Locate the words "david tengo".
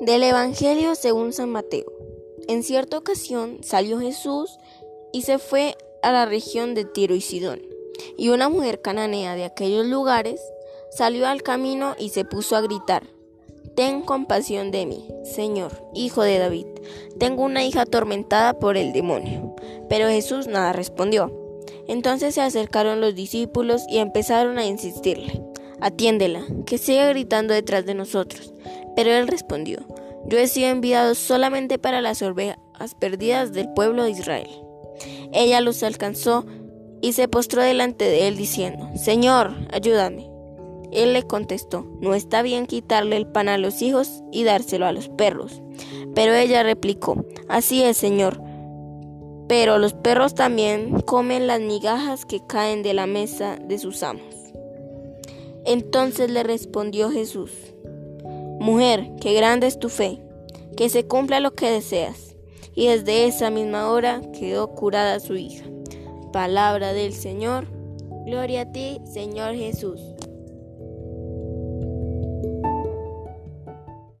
16.38-17.42